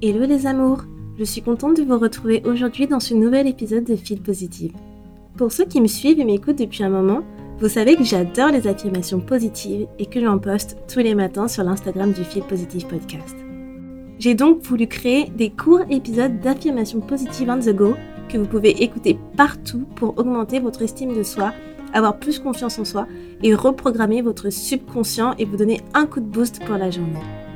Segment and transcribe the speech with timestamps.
[0.00, 0.84] Hello les amours
[1.18, 4.70] Je suis contente de vous retrouver aujourd'hui dans ce nouvel épisode de Feel Positive.
[5.36, 7.22] Pour ceux qui me suivent et m'écoutent depuis un moment,
[7.58, 11.64] vous savez que j'adore les affirmations positives et que j'en poste tous les matins sur
[11.64, 13.34] l'Instagram du Feel Positive Podcast.
[14.20, 17.96] J'ai donc voulu créer des courts épisodes d'affirmations positives on the go
[18.28, 21.52] que vous pouvez écouter partout pour augmenter votre estime de soi,
[21.92, 23.08] avoir plus confiance en soi
[23.42, 27.47] et reprogrammer votre subconscient et vous donner un coup de boost pour la journée.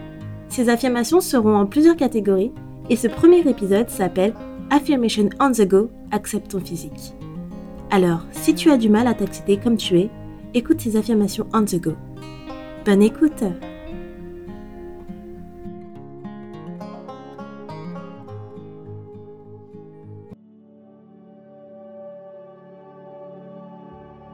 [0.53, 2.53] Ces affirmations seront en plusieurs catégories
[2.91, 4.35] et ce premier épisode s'appelle
[4.69, 7.15] Affirmation on the go, accepte ton physique.
[7.91, 10.11] Alors, si tu as du mal à t'accepter comme tu es,
[10.53, 11.93] écoute ces affirmations on the go.
[12.85, 13.43] Bonne écoute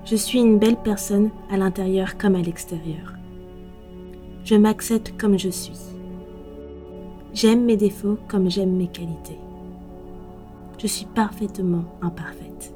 [0.04, 3.14] Je suis une belle personne à l'intérieur comme à l'extérieur.
[4.42, 5.97] Je m'accepte comme je suis.
[7.40, 9.38] J'aime mes défauts comme j'aime mes qualités.
[10.76, 12.74] Je suis parfaitement imparfaite.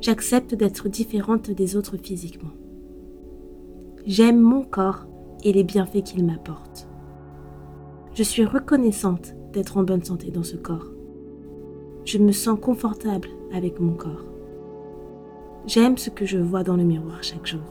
[0.00, 2.52] J'accepte d'être différente des autres physiquement.
[4.06, 5.04] J'aime mon corps
[5.42, 6.86] et les bienfaits qu'il m'apporte.
[8.14, 10.86] Je suis reconnaissante d'être en bonne santé dans ce corps.
[12.04, 14.26] Je me sens confortable avec mon corps.
[15.66, 17.66] J'aime ce que je vois dans le miroir chaque jour.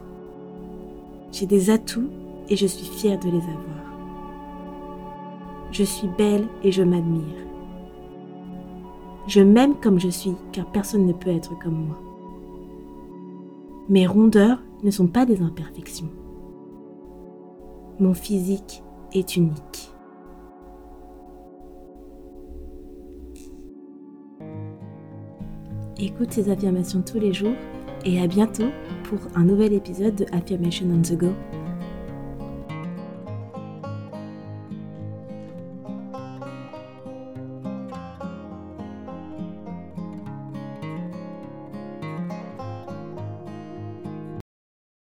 [1.32, 2.10] J'ai des atouts
[2.50, 3.79] et je suis fière de les avoir.
[5.72, 7.46] Je suis belle et je m'admire.
[9.28, 12.02] Je m'aime comme je suis car personne ne peut être comme moi.
[13.88, 16.10] Mes rondeurs ne sont pas des imperfections.
[18.00, 19.92] Mon physique est unique.
[26.00, 27.56] Écoute ces affirmations tous les jours
[28.06, 28.70] et à bientôt
[29.04, 31.34] pour un nouvel épisode de Affirmation on the Go